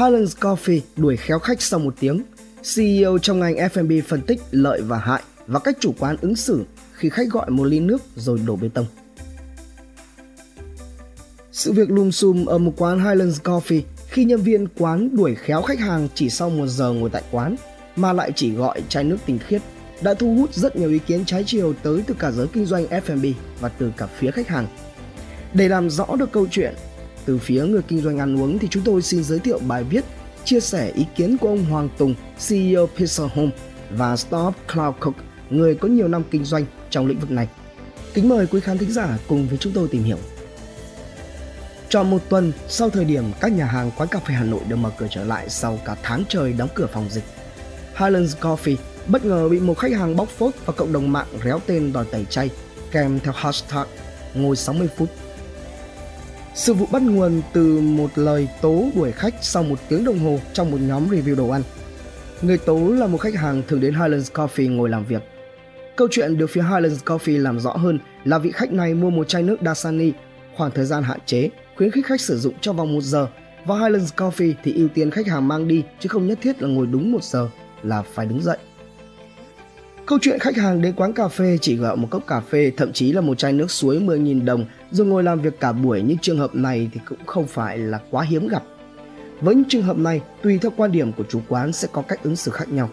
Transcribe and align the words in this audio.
Highlands 0.00 0.36
Coffee 0.36 0.80
đuổi 0.96 1.16
khéo 1.16 1.38
khách 1.38 1.62
sau 1.62 1.80
một 1.80 1.94
tiếng. 2.00 2.22
CEO 2.74 3.18
trong 3.18 3.40
ngành 3.40 3.54
F&B 3.54 3.92
phân 4.08 4.22
tích 4.22 4.40
lợi 4.50 4.82
và 4.82 4.98
hại 4.98 5.22
và 5.46 5.58
cách 5.58 5.76
chủ 5.80 5.94
quán 5.98 6.16
ứng 6.20 6.36
xử 6.36 6.64
khi 6.92 7.08
khách 7.08 7.28
gọi 7.30 7.50
một 7.50 7.64
ly 7.64 7.80
nước 7.80 8.02
rồi 8.16 8.40
đổ 8.46 8.56
bê 8.56 8.68
tông. 8.74 8.86
Sự 11.52 11.72
việc 11.72 11.90
lùm 11.90 12.10
xùm 12.10 12.46
ở 12.46 12.58
một 12.58 12.72
quán 12.76 12.98
Highlands 12.98 13.40
Coffee 13.40 13.82
khi 14.08 14.24
nhân 14.24 14.40
viên 14.40 14.66
quán 14.78 15.16
đuổi 15.16 15.34
khéo 15.34 15.62
khách 15.62 15.78
hàng 15.78 16.08
chỉ 16.14 16.30
sau 16.30 16.50
một 16.50 16.66
giờ 16.66 16.92
ngồi 16.92 17.10
tại 17.10 17.22
quán 17.30 17.56
mà 17.96 18.12
lại 18.12 18.32
chỉ 18.36 18.52
gọi 18.52 18.82
chai 18.88 19.04
nước 19.04 19.18
tinh 19.26 19.38
khiết 19.38 19.62
đã 20.02 20.14
thu 20.14 20.34
hút 20.34 20.54
rất 20.54 20.76
nhiều 20.76 20.90
ý 20.90 20.98
kiến 20.98 21.24
trái 21.24 21.44
chiều 21.46 21.74
tới 21.82 22.02
từ 22.06 22.14
cả 22.18 22.30
giới 22.30 22.46
kinh 22.46 22.66
doanh 22.66 22.86
F&B 22.86 23.26
và 23.60 23.68
từ 23.68 23.92
cả 23.96 24.06
phía 24.06 24.30
khách 24.30 24.48
hàng. 24.48 24.66
Để 25.54 25.68
làm 25.68 25.90
rõ 25.90 26.06
được 26.18 26.32
câu 26.32 26.46
chuyện, 26.50 26.74
từ 27.24 27.38
phía 27.38 27.64
người 27.64 27.82
kinh 27.88 28.00
doanh 28.00 28.18
ăn 28.18 28.40
uống 28.40 28.58
thì 28.58 28.68
chúng 28.70 28.82
tôi 28.82 29.02
xin 29.02 29.24
giới 29.24 29.38
thiệu 29.38 29.58
bài 29.58 29.84
viết 29.84 30.04
chia 30.44 30.60
sẻ 30.60 30.92
ý 30.94 31.06
kiến 31.16 31.38
của 31.38 31.48
ông 31.48 31.64
Hoàng 31.64 31.88
Tùng, 31.98 32.14
CEO 32.48 32.88
Pizza 32.96 33.28
Home 33.34 33.50
và 33.90 34.16
Stop 34.16 34.54
Cloud 34.72 34.94
Cook, 35.00 35.14
người 35.50 35.74
có 35.74 35.88
nhiều 35.88 36.08
năm 36.08 36.22
kinh 36.30 36.44
doanh 36.44 36.64
trong 36.90 37.06
lĩnh 37.06 37.18
vực 37.18 37.30
này. 37.30 37.48
Kính 38.14 38.28
mời 38.28 38.46
quý 38.46 38.60
khán 38.60 38.78
thính 38.78 38.92
giả 38.92 39.18
cùng 39.28 39.48
với 39.48 39.58
chúng 39.58 39.72
tôi 39.72 39.88
tìm 39.88 40.02
hiểu. 40.02 40.18
Tròn 41.88 42.10
một 42.10 42.22
tuần 42.28 42.52
sau 42.68 42.90
thời 42.90 43.04
điểm 43.04 43.24
các 43.40 43.52
nhà 43.52 43.64
hàng 43.64 43.90
quán 43.96 44.08
cà 44.08 44.18
phê 44.18 44.34
Hà 44.34 44.44
Nội 44.44 44.60
được 44.68 44.76
mở 44.76 44.90
cửa 44.98 45.06
trở 45.10 45.24
lại 45.24 45.48
sau 45.48 45.78
cả 45.84 45.96
tháng 46.02 46.24
trời 46.28 46.52
đóng 46.52 46.68
cửa 46.74 46.86
phòng 46.92 47.06
dịch, 47.10 47.24
Highlands 47.96 48.36
Coffee 48.36 48.76
bất 49.06 49.24
ngờ 49.24 49.48
bị 49.48 49.60
một 49.60 49.78
khách 49.78 49.92
hàng 49.92 50.16
bóc 50.16 50.28
phốt 50.28 50.54
và 50.66 50.72
cộng 50.72 50.92
đồng 50.92 51.12
mạng 51.12 51.26
réo 51.44 51.60
tên 51.66 51.92
đòi 51.92 52.04
tẩy 52.04 52.24
chay 52.30 52.50
kèm 52.90 53.20
theo 53.20 53.32
hashtag 53.36 53.86
ngồi 54.34 54.56
60 54.56 54.88
phút. 54.96 55.08
Sự 56.54 56.74
vụ 56.74 56.86
bắt 56.92 57.02
nguồn 57.02 57.42
từ 57.52 57.80
một 57.80 58.10
lời 58.14 58.48
tố 58.60 58.84
đuổi 58.94 59.12
khách 59.12 59.34
sau 59.40 59.62
một 59.62 59.78
tiếng 59.88 60.04
đồng 60.04 60.18
hồ 60.18 60.38
trong 60.52 60.70
một 60.70 60.78
nhóm 60.80 61.08
review 61.08 61.36
đồ 61.36 61.48
ăn. 61.48 61.62
Người 62.42 62.58
tố 62.58 62.92
là 62.92 63.06
một 63.06 63.18
khách 63.18 63.34
hàng 63.34 63.62
thường 63.68 63.80
đến 63.80 63.94
Highlands 63.94 64.32
Coffee 64.32 64.76
ngồi 64.76 64.88
làm 64.88 65.04
việc. 65.04 65.22
Câu 65.96 66.08
chuyện 66.10 66.38
được 66.38 66.46
phía 66.46 66.62
Highlands 66.62 67.04
Coffee 67.04 67.42
làm 67.42 67.60
rõ 67.60 67.72
hơn 67.72 67.98
là 68.24 68.38
vị 68.38 68.50
khách 68.50 68.72
này 68.72 68.94
mua 68.94 69.10
một 69.10 69.28
chai 69.28 69.42
nước 69.42 69.56
Dasani, 69.64 70.12
khoảng 70.56 70.70
thời 70.70 70.84
gian 70.84 71.02
hạn 71.02 71.18
chế, 71.26 71.50
khuyến 71.76 71.90
khích 71.90 72.06
khách 72.06 72.20
sử 72.20 72.38
dụng 72.38 72.54
trong 72.60 72.76
vòng 72.76 72.94
một 72.94 73.02
giờ 73.02 73.26
và 73.64 73.78
Highlands 73.78 74.12
Coffee 74.16 74.54
thì 74.64 74.74
ưu 74.74 74.88
tiên 74.88 75.10
khách 75.10 75.26
hàng 75.26 75.48
mang 75.48 75.68
đi 75.68 75.82
chứ 76.00 76.08
không 76.08 76.26
nhất 76.26 76.38
thiết 76.42 76.62
là 76.62 76.68
ngồi 76.68 76.86
đúng 76.86 77.12
một 77.12 77.24
giờ 77.24 77.48
là 77.82 78.02
phải 78.02 78.26
đứng 78.26 78.42
dậy. 78.42 78.58
Câu 80.06 80.18
chuyện 80.22 80.38
khách 80.38 80.56
hàng 80.56 80.82
đến 80.82 80.94
quán 80.96 81.12
cà 81.12 81.28
phê 81.28 81.58
chỉ 81.60 81.76
gọi 81.76 81.96
một 81.96 82.08
cốc 82.10 82.26
cà 82.26 82.40
phê, 82.40 82.72
thậm 82.76 82.92
chí 82.92 83.12
là 83.12 83.20
một 83.20 83.38
chai 83.38 83.52
nước 83.52 83.70
suối 83.70 84.00
10.000 84.00 84.44
đồng 84.44 84.64
rồi 84.90 85.06
ngồi 85.06 85.22
làm 85.22 85.40
việc 85.40 85.60
cả 85.60 85.72
buổi 85.72 86.02
những 86.02 86.18
trường 86.18 86.38
hợp 86.38 86.54
này 86.54 86.90
thì 86.92 87.00
cũng 87.08 87.18
không 87.26 87.46
phải 87.46 87.78
là 87.78 88.00
quá 88.10 88.22
hiếm 88.22 88.48
gặp. 88.48 88.62
Với 89.40 89.54
những 89.54 89.68
trường 89.68 89.82
hợp 89.82 89.98
này, 89.98 90.20
tùy 90.42 90.58
theo 90.58 90.72
quan 90.76 90.92
điểm 90.92 91.12
của 91.12 91.24
chủ 91.28 91.40
quán 91.48 91.72
sẽ 91.72 91.88
có 91.92 92.02
cách 92.02 92.22
ứng 92.22 92.36
xử 92.36 92.50
khác 92.50 92.68
nhau. 92.68 92.90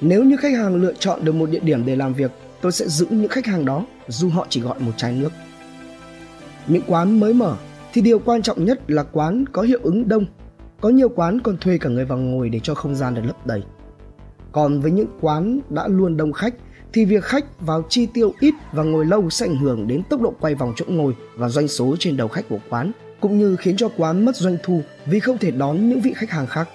Nếu 0.00 0.24
như 0.24 0.36
khách 0.36 0.52
hàng 0.54 0.76
lựa 0.76 0.92
chọn 0.92 1.24
được 1.24 1.32
một 1.32 1.50
địa 1.50 1.60
điểm 1.60 1.86
để 1.86 1.96
làm 1.96 2.14
việc, 2.14 2.30
tôi 2.60 2.72
sẽ 2.72 2.88
giữ 2.88 3.06
những 3.10 3.28
khách 3.28 3.46
hàng 3.46 3.64
đó 3.64 3.86
dù 4.08 4.28
họ 4.28 4.46
chỉ 4.48 4.60
gọi 4.60 4.80
một 4.80 4.92
chai 4.96 5.12
nước. 5.12 5.32
Những 6.66 6.82
quán 6.86 7.20
mới 7.20 7.34
mở 7.34 7.56
thì 7.92 8.00
điều 8.00 8.18
quan 8.18 8.42
trọng 8.42 8.64
nhất 8.64 8.90
là 8.90 9.02
quán 9.02 9.44
có 9.52 9.62
hiệu 9.62 9.80
ứng 9.82 10.08
đông. 10.08 10.26
Có 10.80 10.88
nhiều 10.88 11.08
quán 11.08 11.40
còn 11.40 11.56
thuê 11.56 11.78
cả 11.78 11.88
người 11.88 12.04
vào 12.04 12.18
ngồi 12.18 12.48
để 12.48 12.60
cho 12.62 12.74
không 12.74 12.94
gian 12.94 13.14
được 13.14 13.22
lấp 13.26 13.46
đầy. 13.46 13.62
Còn 14.52 14.80
với 14.80 14.90
những 14.90 15.18
quán 15.20 15.60
đã 15.70 15.88
luôn 15.88 16.16
đông 16.16 16.32
khách 16.32 16.54
thì 16.92 17.04
việc 17.04 17.24
khách 17.24 17.60
vào 17.60 17.84
chi 17.88 18.06
tiêu 18.06 18.34
ít 18.40 18.54
và 18.72 18.82
ngồi 18.82 19.04
lâu 19.06 19.30
sẽ 19.30 19.46
ảnh 19.46 19.56
hưởng 19.56 19.88
đến 19.88 20.02
tốc 20.08 20.20
độ 20.20 20.34
quay 20.40 20.54
vòng 20.54 20.72
chỗ 20.76 20.84
ngồi 20.88 21.14
và 21.36 21.48
doanh 21.48 21.68
số 21.68 21.96
trên 21.98 22.16
đầu 22.16 22.28
khách 22.28 22.48
của 22.48 22.58
quán, 22.70 22.92
cũng 23.20 23.38
như 23.38 23.56
khiến 23.56 23.76
cho 23.76 23.88
quán 23.96 24.24
mất 24.24 24.36
doanh 24.36 24.56
thu 24.62 24.82
vì 25.06 25.20
không 25.20 25.38
thể 25.38 25.50
đón 25.50 25.88
những 25.88 26.00
vị 26.00 26.12
khách 26.16 26.30
hàng 26.30 26.46
khác. 26.46 26.68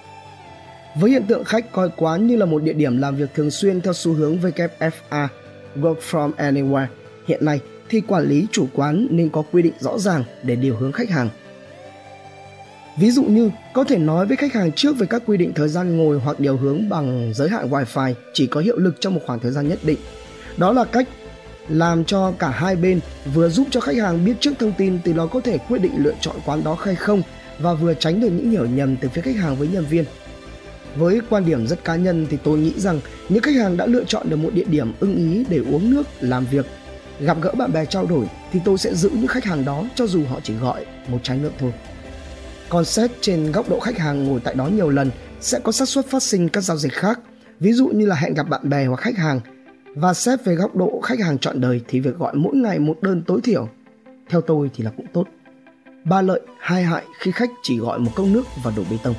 Với 1.00 1.10
hiện 1.10 1.26
tượng 1.28 1.44
khách 1.44 1.72
coi 1.72 1.90
quán 1.96 2.26
như 2.26 2.36
là 2.36 2.46
một 2.46 2.62
địa 2.62 2.72
điểm 2.72 2.98
làm 2.98 3.16
việc 3.16 3.34
thường 3.34 3.50
xuyên 3.50 3.80
theo 3.80 3.92
xu 3.92 4.12
hướng 4.12 4.38
WFA, 4.38 5.28
Work 5.76 5.98
from 6.10 6.32
Anywhere, 6.32 6.86
hiện 7.26 7.44
nay 7.44 7.60
thì 7.88 8.00
quản 8.00 8.28
lý 8.28 8.46
chủ 8.52 8.66
quán 8.74 9.06
nên 9.10 9.28
có 9.28 9.42
quy 9.52 9.62
định 9.62 9.74
rõ 9.80 9.98
ràng 9.98 10.24
để 10.42 10.56
điều 10.56 10.76
hướng 10.76 10.92
khách 10.92 11.10
hàng 11.10 11.28
Ví 13.00 13.10
dụ 13.10 13.24
như 13.24 13.50
có 13.72 13.84
thể 13.84 13.98
nói 13.98 14.26
với 14.26 14.36
khách 14.36 14.52
hàng 14.52 14.72
trước 14.72 14.98
về 14.98 15.06
các 15.06 15.22
quy 15.26 15.36
định 15.36 15.52
thời 15.54 15.68
gian 15.68 15.96
ngồi 15.96 16.18
hoặc 16.18 16.40
điều 16.40 16.56
hướng 16.56 16.88
bằng 16.88 17.32
giới 17.34 17.48
hạn 17.48 17.70
Wi-Fi 17.70 18.14
chỉ 18.32 18.46
có 18.46 18.60
hiệu 18.60 18.78
lực 18.78 19.00
trong 19.00 19.14
một 19.14 19.20
khoảng 19.26 19.40
thời 19.40 19.52
gian 19.52 19.68
nhất 19.68 19.78
định. 19.82 19.98
Đó 20.56 20.72
là 20.72 20.84
cách 20.84 21.08
làm 21.68 22.04
cho 22.04 22.32
cả 22.38 22.48
hai 22.48 22.76
bên 22.76 23.00
vừa 23.34 23.48
giúp 23.48 23.66
cho 23.70 23.80
khách 23.80 23.96
hàng 23.96 24.24
biết 24.24 24.34
trước 24.40 24.52
thông 24.58 24.72
tin 24.78 24.98
từ 25.04 25.12
đó 25.12 25.26
có 25.26 25.40
thể 25.40 25.58
quyết 25.58 25.82
định 25.82 25.92
lựa 25.98 26.14
chọn 26.20 26.36
quán 26.44 26.64
đó 26.64 26.76
hay 26.80 26.94
không 26.94 27.22
và 27.58 27.74
vừa 27.74 27.94
tránh 27.94 28.20
được 28.20 28.28
những 28.28 28.50
hiểu 28.50 28.66
nhầm 28.66 28.96
từ 28.96 29.08
phía 29.08 29.22
khách 29.22 29.36
hàng 29.36 29.56
với 29.56 29.68
nhân 29.68 29.84
viên. 29.90 30.04
Với 30.96 31.20
quan 31.30 31.46
điểm 31.46 31.66
rất 31.66 31.84
cá 31.84 31.96
nhân 31.96 32.26
thì 32.30 32.38
tôi 32.44 32.58
nghĩ 32.58 32.72
rằng 32.76 33.00
những 33.28 33.42
khách 33.42 33.54
hàng 33.54 33.76
đã 33.76 33.86
lựa 33.86 34.04
chọn 34.04 34.30
được 34.30 34.36
một 34.36 34.50
địa 34.54 34.64
điểm 34.64 34.92
ưng 35.00 35.16
ý 35.16 35.44
để 35.48 35.58
uống 35.72 35.90
nước, 35.90 36.02
làm 36.20 36.46
việc, 36.50 36.66
gặp 37.20 37.36
gỡ 37.40 37.52
bạn 37.52 37.72
bè 37.72 37.84
trao 37.84 38.06
đổi 38.06 38.26
thì 38.52 38.60
tôi 38.64 38.78
sẽ 38.78 38.94
giữ 38.94 39.10
những 39.10 39.26
khách 39.26 39.44
hàng 39.44 39.64
đó 39.64 39.84
cho 39.94 40.06
dù 40.06 40.24
họ 40.24 40.40
chỉ 40.42 40.54
gọi 40.54 40.86
một 41.08 41.18
chai 41.22 41.38
nước 41.38 41.52
thôi. 41.58 41.72
Còn 42.70 42.84
xét 42.84 43.10
trên 43.20 43.52
góc 43.52 43.68
độ 43.68 43.80
khách 43.80 43.98
hàng 43.98 44.24
ngồi 44.24 44.40
tại 44.40 44.54
đó 44.54 44.66
nhiều 44.66 44.88
lần 44.88 45.10
sẽ 45.40 45.60
có 45.64 45.72
xác 45.72 45.88
suất 45.88 46.06
phát 46.06 46.22
sinh 46.22 46.48
các 46.48 46.60
giao 46.60 46.76
dịch 46.76 46.92
khác, 46.92 47.20
ví 47.60 47.72
dụ 47.72 47.88
như 47.88 48.06
là 48.06 48.16
hẹn 48.16 48.34
gặp 48.34 48.48
bạn 48.48 48.68
bè 48.68 48.86
hoặc 48.86 49.00
khách 49.00 49.16
hàng. 49.16 49.40
Và 49.94 50.14
xét 50.14 50.44
về 50.44 50.54
góc 50.54 50.76
độ 50.76 51.00
khách 51.02 51.20
hàng 51.20 51.38
chọn 51.38 51.60
đời 51.60 51.80
thì 51.88 52.00
việc 52.00 52.18
gọi 52.18 52.34
mỗi 52.34 52.56
ngày 52.56 52.78
một 52.78 53.02
đơn 53.02 53.22
tối 53.26 53.40
thiểu, 53.40 53.68
theo 54.28 54.40
tôi 54.40 54.70
thì 54.74 54.84
là 54.84 54.90
cũng 54.96 55.06
tốt. 55.12 55.24
Ba 56.04 56.22
lợi, 56.22 56.40
hai 56.60 56.82
hại 56.82 57.02
khi 57.18 57.30
khách 57.30 57.50
chỉ 57.62 57.78
gọi 57.78 57.98
một 57.98 58.10
cốc 58.14 58.26
nước 58.26 58.44
và 58.64 58.72
đổ 58.76 58.82
bê 58.90 58.96
tông. 59.02 59.14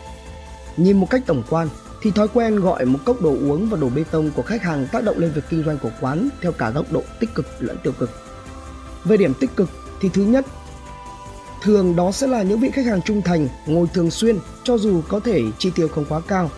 Nhìn 0.78 0.98
một 0.98 1.08
cách 1.10 1.24
tổng 1.26 1.44
quan 1.50 1.68
thì 2.02 2.12
thói 2.12 2.28
quen 2.28 2.56
gọi 2.56 2.86
một 2.86 3.00
cốc 3.06 3.22
đồ 3.22 3.30
uống 3.30 3.70
và 3.70 3.78
đổ 3.78 3.90
bê 3.90 4.04
tông 4.12 4.32
của 4.36 4.42
khách 4.42 4.64
hàng 4.64 4.88
tác 4.92 5.04
động 5.04 5.18
lên 5.18 5.32
việc 5.32 5.44
kinh 5.50 5.64
doanh 5.64 5.78
của 5.78 5.92
quán 6.02 6.30
theo 6.42 6.52
cả 6.52 6.70
góc 6.70 6.92
độ 6.92 7.04
tích 7.20 7.30
cực 7.36 7.46
lẫn 7.60 7.78
tiêu 7.84 7.94
cực. 8.00 8.10
Về 9.04 9.18
điểm 9.18 9.34
tích 9.40 9.56
cực 9.56 9.70
thì 10.02 10.10
thứ 10.14 10.24
nhất 10.24 10.46
Thường 11.62 11.96
đó 11.96 12.12
sẽ 12.12 12.28
là 12.28 12.44
những 12.44 12.60
vị 12.60 12.72
khách 12.72 12.86
hàng 12.86 13.02
trung 13.02 13.22
thành, 13.22 13.48
ngồi 13.66 13.88
thường 13.94 14.12
xuyên 14.12 14.36
cho 14.64 14.78
dù 14.78 15.02
có 15.10 15.20
thể 15.20 15.42
chi 15.58 15.72
tiêu 15.76 15.88
không 15.88 16.06
quá 16.10 16.22
cao. 16.28 16.50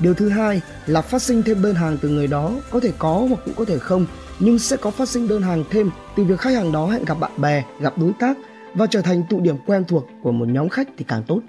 Điều 0.00 0.14
thứ 0.14 0.28
hai 0.28 0.60
là 0.86 1.02
phát 1.02 1.22
sinh 1.22 1.42
thêm 1.42 1.62
đơn 1.62 1.74
hàng 1.74 1.98
từ 2.02 2.08
người 2.08 2.26
đó, 2.26 2.52
có 2.70 2.80
thể 2.80 2.92
có 2.98 3.26
hoặc 3.28 3.40
cũng 3.44 3.54
có 3.54 3.64
thể 3.64 3.78
không, 3.78 4.06
nhưng 4.38 4.58
sẽ 4.58 4.76
có 4.76 4.90
phát 4.90 5.08
sinh 5.08 5.28
đơn 5.28 5.42
hàng 5.42 5.64
thêm 5.70 5.90
từ 6.16 6.24
việc 6.24 6.40
khách 6.40 6.54
hàng 6.54 6.72
đó 6.72 6.86
hẹn 6.86 7.04
gặp 7.04 7.20
bạn 7.20 7.32
bè, 7.40 7.64
gặp 7.80 7.98
đối 7.98 8.12
tác 8.20 8.36
và 8.74 8.86
trở 8.86 9.00
thành 9.00 9.22
tụ 9.30 9.40
điểm 9.40 9.56
quen 9.66 9.84
thuộc 9.88 10.06
của 10.22 10.32
một 10.32 10.48
nhóm 10.48 10.68
khách 10.68 10.88
thì 10.98 11.04
càng 11.08 11.22
tốt. 11.26 11.40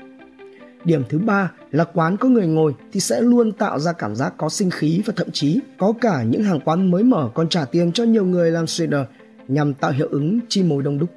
Điểm 0.86 1.04
thứ 1.10 1.18
ba 1.18 1.52
là 1.72 1.84
quán 1.84 2.18
có 2.18 2.30
người 2.30 2.48
ngồi 2.48 2.76
thì 2.94 3.00
sẽ 3.00 3.22
luôn 3.22 3.52
tạo 3.52 3.80
ra 3.80 3.94
cảm 3.94 4.16
giác 4.16 4.34
có 4.38 4.50
sinh 4.50 4.70
khí 4.70 5.02
và 5.06 5.14
thậm 5.18 5.32
chí 5.32 5.60
có 5.78 5.94
cả 6.02 6.24
những 6.24 6.44
hàng 6.44 6.60
quán 6.60 6.92
mới 6.92 7.04
mở 7.04 7.30
còn 7.34 7.50
trả 7.50 7.66
tiền 7.66 7.92
cho 7.92 8.04
nhiều 8.04 8.26
người 8.26 8.52
làm 8.52 8.66
trader 8.66 9.02
nhằm 9.48 9.74
tạo 9.74 9.92
hiệu 9.92 10.08
ứng 10.12 10.40
chi 10.50 10.64
mồi 10.64 10.84
đông 10.84 11.00
đúc. 11.00 11.10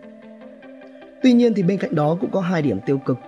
Tuy 1.25 1.33
nhiên 1.33 1.55
thì 1.55 1.63
bên 1.63 1.79
cạnh 1.79 1.95
đó 1.95 2.17
cũng 2.21 2.31
có 2.31 2.41
hai 2.41 2.63
điểm 2.63 2.81
tiêu 2.87 2.99
cực. 2.99 3.19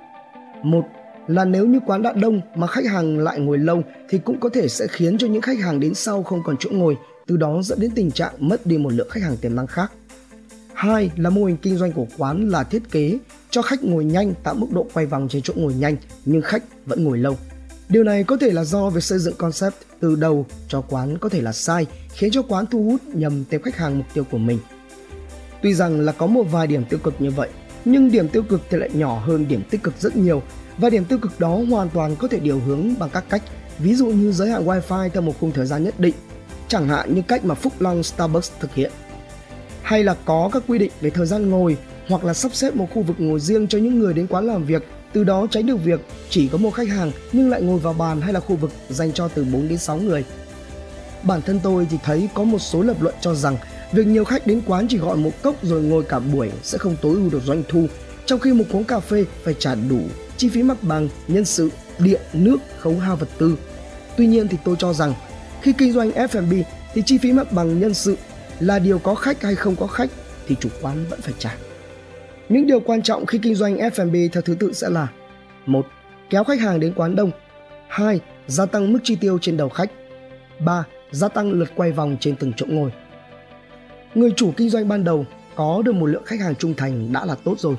Một 0.62 0.84
là 1.26 1.44
nếu 1.44 1.66
như 1.66 1.80
quán 1.86 2.02
đã 2.02 2.12
đông 2.12 2.40
mà 2.54 2.66
khách 2.66 2.86
hàng 2.86 3.18
lại 3.18 3.40
ngồi 3.40 3.58
lâu 3.58 3.82
thì 4.08 4.18
cũng 4.18 4.40
có 4.40 4.48
thể 4.48 4.68
sẽ 4.68 4.86
khiến 4.86 5.18
cho 5.18 5.26
những 5.26 5.42
khách 5.42 5.58
hàng 5.58 5.80
đến 5.80 5.94
sau 5.94 6.22
không 6.22 6.42
còn 6.44 6.56
chỗ 6.60 6.70
ngồi, 6.72 6.96
từ 7.26 7.36
đó 7.36 7.62
dẫn 7.62 7.80
đến 7.80 7.90
tình 7.94 8.10
trạng 8.10 8.32
mất 8.38 8.66
đi 8.66 8.78
một 8.78 8.92
lượng 8.92 9.08
khách 9.10 9.22
hàng 9.22 9.36
tiềm 9.36 9.54
năng 9.54 9.66
khác. 9.66 9.92
Hai 10.74 11.10
là 11.16 11.30
mô 11.30 11.44
hình 11.44 11.56
kinh 11.56 11.76
doanh 11.76 11.92
của 11.92 12.06
quán 12.18 12.48
là 12.48 12.64
thiết 12.64 12.82
kế 12.90 13.18
cho 13.50 13.62
khách 13.62 13.84
ngồi 13.84 14.04
nhanh 14.04 14.34
tạo 14.42 14.54
mức 14.54 14.66
độ 14.72 14.86
quay 14.94 15.06
vòng 15.06 15.28
trên 15.28 15.42
chỗ 15.42 15.54
ngồi 15.56 15.74
nhanh 15.74 15.96
nhưng 16.24 16.42
khách 16.42 16.62
vẫn 16.86 17.04
ngồi 17.04 17.18
lâu. 17.18 17.36
Điều 17.88 18.04
này 18.04 18.24
có 18.24 18.36
thể 18.36 18.50
là 18.50 18.64
do 18.64 18.90
việc 18.90 19.02
xây 19.02 19.18
dựng 19.18 19.34
concept 19.38 19.74
từ 20.00 20.14
đầu 20.14 20.46
cho 20.68 20.80
quán 20.80 21.18
có 21.18 21.28
thể 21.28 21.42
là 21.42 21.52
sai, 21.52 21.86
khiến 22.12 22.30
cho 22.30 22.42
quán 22.42 22.66
thu 22.66 22.82
hút 22.82 23.00
nhầm 23.14 23.44
tệp 23.44 23.62
khách 23.62 23.76
hàng 23.76 23.98
mục 23.98 24.06
tiêu 24.14 24.24
của 24.30 24.38
mình. 24.38 24.58
Tuy 25.62 25.74
rằng 25.74 26.00
là 26.00 26.12
có 26.12 26.26
một 26.26 26.44
vài 26.50 26.66
điểm 26.66 26.84
tiêu 26.84 26.98
cực 27.02 27.14
như 27.20 27.30
vậy, 27.30 27.48
nhưng 27.86 28.10
điểm 28.10 28.28
tiêu 28.28 28.42
cực 28.42 28.60
thì 28.70 28.78
lại 28.78 28.90
nhỏ 28.92 29.22
hơn 29.26 29.48
điểm 29.48 29.62
tích 29.70 29.82
cực 29.82 29.94
rất 30.00 30.16
nhiều. 30.16 30.42
Và 30.78 30.90
điểm 30.90 31.04
tiêu 31.04 31.18
cực 31.18 31.40
đó 31.40 31.60
hoàn 31.70 31.88
toàn 31.88 32.16
có 32.16 32.28
thể 32.28 32.38
điều 32.38 32.60
hướng 32.60 32.94
bằng 32.98 33.10
các 33.12 33.24
cách. 33.28 33.42
Ví 33.78 33.94
dụ 33.94 34.06
như 34.06 34.32
giới 34.32 34.50
hạn 34.50 34.66
wifi 34.66 35.08
theo 35.08 35.22
một 35.22 35.34
khung 35.40 35.52
thời 35.52 35.66
gian 35.66 35.84
nhất 35.84 36.00
định, 36.00 36.14
chẳng 36.68 36.88
hạn 36.88 37.14
như 37.14 37.22
cách 37.28 37.44
mà 37.44 37.54
Phúc 37.54 37.72
Long 37.78 38.02
Starbucks 38.02 38.50
thực 38.60 38.74
hiện. 38.74 38.92
Hay 39.82 40.04
là 40.04 40.16
có 40.24 40.50
các 40.52 40.62
quy 40.66 40.78
định 40.78 40.92
về 41.00 41.10
thời 41.10 41.26
gian 41.26 41.50
ngồi, 41.50 41.76
hoặc 42.08 42.24
là 42.24 42.34
sắp 42.34 42.54
xếp 42.54 42.76
một 42.76 42.86
khu 42.94 43.02
vực 43.02 43.16
ngồi 43.20 43.40
riêng 43.40 43.68
cho 43.68 43.78
những 43.78 43.98
người 43.98 44.14
đến 44.14 44.26
quán 44.26 44.46
làm 44.46 44.64
việc, 44.64 44.86
từ 45.12 45.24
đó 45.24 45.46
tránh 45.50 45.66
được 45.66 45.84
việc 45.84 46.00
chỉ 46.30 46.48
có 46.48 46.58
một 46.58 46.70
khách 46.70 46.88
hàng 46.88 47.12
nhưng 47.32 47.50
lại 47.50 47.62
ngồi 47.62 47.78
vào 47.78 47.92
bàn 47.92 48.20
hay 48.20 48.32
là 48.32 48.40
khu 48.40 48.56
vực 48.56 48.70
dành 48.88 49.12
cho 49.12 49.28
từ 49.28 49.44
4 49.52 49.68
đến 49.68 49.78
6 49.78 49.96
người. 49.96 50.24
Bản 51.22 51.42
thân 51.42 51.60
tôi 51.62 51.86
thì 51.90 51.98
thấy 52.04 52.28
có 52.34 52.44
một 52.44 52.58
số 52.58 52.82
lập 52.82 52.96
luận 53.00 53.14
cho 53.20 53.34
rằng 53.34 53.56
Việc 53.92 54.06
nhiều 54.06 54.24
khách 54.24 54.46
đến 54.46 54.62
quán 54.66 54.86
chỉ 54.88 54.98
gọi 54.98 55.16
một 55.16 55.42
cốc 55.42 55.54
rồi 55.62 55.82
ngồi 55.82 56.04
cả 56.04 56.18
buổi 56.18 56.50
sẽ 56.62 56.78
không 56.78 56.96
tối 57.02 57.14
ưu 57.14 57.30
được 57.30 57.42
doanh 57.42 57.62
thu, 57.68 57.86
trong 58.26 58.40
khi 58.40 58.52
một 58.52 58.64
quán 58.72 58.84
cà 58.84 59.00
phê 59.00 59.24
phải 59.44 59.54
trả 59.58 59.74
đủ 59.74 60.00
chi 60.36 60.48
phí 60.48 60.62
mặt 60.62 60.76
bằng, 60.82 61.08
nhân 61.28 61.44
sự, 61.44 61.70
điện, 61.98 62.20
nước, 62.32 62.56
khấu 62.78 62.98
hao 62.98 63.16
vật 63.16 63.28
tư. 63.38 63.58
Tuy 64.16 64.26
nhiên 64.26 64.48
thì 64.48 64.56
tôi 64.64 64.76
cho 64.78 64.92
rằng 64.92 65.14
khi 65.62 65.72
kinh 65.72 65.92
doanh 65.92 66.10
F&B 66.10 66.52
thì 66.94 67.02
chi 67.06 67.18
phí 67.18 67.32
mặt 67.32 67.52
bằng 67.52 67.80
nhân 67.80 67.94
sự 67.94 68.16
là 68.60 68.78
điều 68.78 68.98
có 68.98 69.14
khách 69.14 69.42
hay 69.42 69.54
không 69.54 69.76
có 69.76 69.86
khách 69.86 70.10
thì 70.46 70.56
chủ 70.60 70.68
quán 70.82 71.04
vẫn 71.10 71.20
phải 71.20 71.34
trả. 71.38 71.56
Những 72.48 72.66
điều 72.66 72.80
quan 72.80 73.02
trọng 73.02 73.26
khi 73.26 73.38
kinh 73.38 73.54
doanh 73.54 73.76
F&B 73.76 74.32
theo 74.32 74.42
thứ 74.42 74.54
tự 74.54 74.72
sẽ 74.72 74.88
là 74.88 75.08
một 75.66 75.86
kéo 76.30 76.44
khách 76.44 76.60
hàng 76.60 76.80
đến 76.80 76.92
quán 76.96 77.16
đông. 77.16 77.30
2. 77.88 78.20
Gia 78.46 78.66
tăng 78.66 78.92
mức 78.92 78.98
chi 79.02 79.16
tiêu 79.20 79.38
trên 79.40 79.56
đầu 79.56 79.68
khách. 79.68 79.90
3. 80.58 80.84
Gia 81.10 81.28
tăng 81.28 81.52
lượt 81.52 81.68
quay 81.74 81.92
vòng 81.92 82.16
trên 82.20 82.36
từng 82.36 82.52
chỗ 82.56 82.66
ngồi. 82.68 82.90
Người 84.16 84.32
chủ 84.36 84.52
kinh 84.56 84.70
doanh 84.70 84.88
ban 84.88 85.04
đầu 85.04 85.26
có 85.56 85.82
được 85.84 85.92
một 85.92 86.06
lượng 86.06 86.22
khách 86.26 86.40
hàng 86.40 86.54
trung 86.54 86.74
thành 86.74 87.12
đã 87.12 87.24
là 87.24 87.34
tốt 87.34 87.54
rồi. 87.58 87.76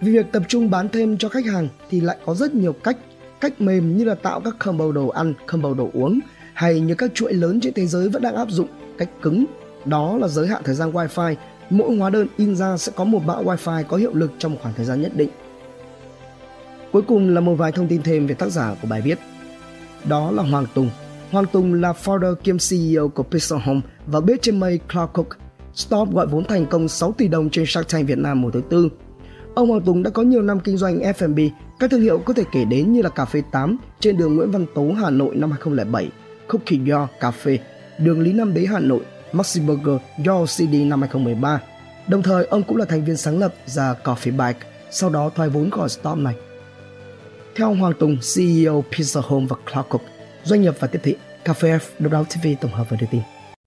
Vì 0.00 0.12
việc 0.12 0.32
tập 0.32 0.42
trung 0.48 0.70
bán 0.70 0.88
thêm 0.88 1.18
cho 1.18 1.28
khách 1.28 1.46
hàng 1.46 1.68
thì 1.90 2.00
lại 2.00 2.16
có 2.26 2.34
rất 2.34 2.54
nhiều 2.54 2.72
cách, 2.72 2.96
cách 3.40 3.60
mềm 3.60 3.96
như 3.96 4.04
là 4.04 4.14
tạo 4.14 4.40
các 4.40 4.54
combo 4.58 4.92
đồ 4.92 5.08
ăn, 5.08 5.34
combo 5.46 5.74
đồ 5.74 5.90
uống 5.92 6.20
hay 6.54 6.80
như 6.80 6.94
các 6.94 7.10
chuỗi 7.14 7.32
lớn 7.32 7.60
trên 7.60 7.74
thế 7.74 7.86
giới 7.86 8.08
vẫn 8.08 8.22
đang 8.22 8.34
áp 8.34 8.50
dụng 8.50 8.68
cách 8.98 9.08
cứng, 9.22 9.44
đó 9.84 10.18
là 10.18 10.28
giới 10.28 10.46
hạn 10.46 10.62
thời 10.64 10.74
gian 10.74 10.92
wifi. 10.92 11.34
Mỗi 11.70 11.96
hóa 11.96 12.10
đơn 12.10 12.26
in 12.36 12.56
ra 12.56 12.76
sẽ 12.76 12.92
có 12.96 13.04
một 13.04 13.22
mã 13.24 13.34
wifi 13.34 13.84
có 13.84 13.96
hiệu 13.96 14.14
lực 14.14 14.32
trong 14.38 14.52
một 14.52 14.58
khoảng 14.62 14.74
thời 14.74 14.86
gian 14.86 15.02
nhất 15.02 15.12
định. 15.16 15.30
Cuối 16.92 17.02
cùng 17.02 17.34
là 17.34 17.40
một 17.40 17.54
vài 17.54 17.72
thông 17.72 17.88
tin 17.88 18.02
thêm 18.02 18.26
về 18.26 18.34
tác 18.34 18.50
giả 18.50 18.74
của 18.82 18.88
bài 18.88 19.00
viết. 19.00 19.18
Đó 20.08 20.30
là 20.30 20.42
Hoàng 20.42 20.66
Tùng. 20.74 20.90
Hoàng 21.30 21.46
Tùng 21.52 21.74
là 21.74 21.92
founder 21.92 22.34
kiêm 22.34 22.56
CEO 22.70 23.08
của 23.08 23.22
Pixel 23.22 23.58
Home 23.64 23.80
và 24.06 24.20
biết 24.20 24.42
trên 24.42 24.60
mây 24.60 24.80
Cloud 24.92 25.10
Cook. 25.12 25.45
Stop 25.76 26.14
gọi 26.14 26.26
vốn 26.26 26.44
thành 26.44 26.66
công 26.66 26.88
6 26.88 27.12
tỷ 27.12 27.28
đồng 27.28 27.50
trên 27.50 27.64
Shark 27.66 27.88
Tank 27.92 28.08
Việt 28.08 28.18
Nam 28.18 28.40
mùa 28.40 28.50
thứ 28.50 28.62
tư. 28.70 28.88
Ông 29.54 29.68
Hoàng 29.68 29.82
Tùng 29.82 30.02
đã 30.02 30.10
có 30.10 30.22
nhiều 30.22 30.42
năm 30.42 30.60
kinh 30.60 30.76
doanh 30.76 30.98
F&B, 30.98 31.38
các 31.78 31.90
thương 31.90 32.00
hiệu 32.00 32.18
có 32.18 32.32
thể 32.32 32.44
kể 32.52 32.64
đến 32.64 32.92
như 32.92 33.02
là 33.02 33.08
Cà 33.08 33.24
phê 33.24 33.42
8 33.52 33.76
trên 34.00 34.16
đường 34.16 34.36
Nguyễn 34.36 34.50
Văn 34.50 34.66
Tố, 34.74 34.92
Hà 34.92 35.10
Nội 35.10 35.36
năm 35.36 35.50
2007, 35.50 36.10
Cookie 36.48 36.92
Yo 36.92 37.08
Cà 37.20 37.30
phê, 37.30 37.58
đường 37.98 38.20
Lý 38.20 38.32
Nam 38.32 38.54
Đế, 38.54 38.66
Hà 38.66 38.78
Nội, 38.78 39.00
Maxi 39.32 39.60
Burger, 39.60 39.96
Yo 40.26 40.44
CD 40.46 40.74
năm 40.86 41.00
2013. 41.00 41.60
Đồng 42.08 42.22
thời, 42.22 42.46
ông 42.46 42.62
cũng 42.62 42.76
là 42.76 42.84
thành 42.84 43.04
viên 43.04 43.16
sáng 43.16 43.38
lập 43.38 43.54
ra 43.66 43.94
Coffee 44.04 44.36
Bike, 44.36 44.66
sau 44.90 45.10
đó 45.10 45.30
thoái 45.34 45.48
vốn 45.48 45.70
khỏi 45.70 45.88
Stop 45.88 46.18
này. 46.18 46.34
Theo 47.56 47.66
ông 47.66 47.78
Hoàng 47.78 47.94
Tùng, 47.98 48.16
CEO 48.34 48.84
Pizza 48.90 49.20
Home 49.24 49.46
và 49.48 49.56
Cloud 49.72 49.86
Cook, 49.88 50.02
doanh 50.44 50.62
nghiệp 50.62 50.74
và 50.80 50.88
tiếp 50.88 51.00
thị, 51.02 51.16
Cà 51.44 51.52
phê 51.52 51.78
F, 51.78 52.08
Độc 52.10 52.26
TV 52.28 52.46
tổng 52.60 52.72
hợp 52.72 52.86
và 52.90 52.96
đưa 53.00 53.06
tin. 53.10 53.20